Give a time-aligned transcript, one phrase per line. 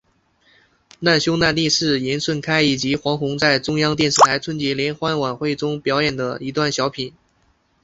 [0.99, 7.13] 难兄难弟是严顺开以及黄宏在中央电视台春节联欢晚会中所表演的一段小品。